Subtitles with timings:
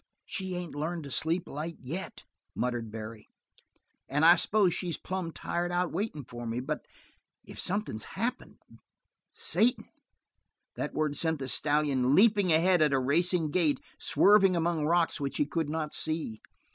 [0.25, 2.23] "She ain't learned to sleep light, yet,"
[2.55, 3.27] muttered Barry.
[4.09, 6.59] "An' I s'pose she's plumb tired out waitin' for me.
[6.59, 6.87] But
[7.45, 8.57] if something's happened
[9.31, 9.89] Satan!"
[10.75, 15.37] That word sent the stallion leaping ahead at a racing gait, swerving among rocks which
[15.37, 16.41] he could not see.